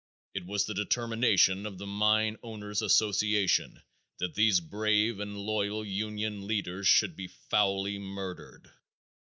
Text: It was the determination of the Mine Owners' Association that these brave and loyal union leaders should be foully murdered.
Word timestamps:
It 0.33 0.47
was 0.47 0.65
the 0.65 0.73
determination 0.73 1.67
of 1.67 1.77
the 1.77 1.85
Mine 1.85 2.35
Owners' 2.41 2.81
Association 2.81 3.83
that 4.17 4.33
these 4.33 4.59
brave 4.59 5.19
and 5.19 5.37
loyal 5.37 5.85
union 5.85 6.47
leaders 6.47 6.87
should 6.87 7.15
be 7.15 7.27
foully 7.27 7.99
murdered. 7.99 8.71